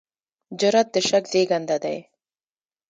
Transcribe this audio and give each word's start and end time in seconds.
جرئت 0.59 0.87
د 0.93 0.95
شک 1.07 1.23
زېږنده 1.31 1.77
دی. 1.83 1.97